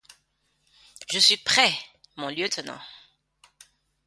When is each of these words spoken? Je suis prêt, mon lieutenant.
Je 1.13 1.19
suis 1.19 1.37
prêt, 1.37 1.71
mon 2.15 2.29
lieutenant. 2.29 2.81